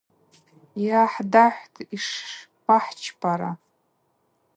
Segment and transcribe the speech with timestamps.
[0.83, 3.51] Йгӏахӏдахӏвтӏ, йшпахӏчпара.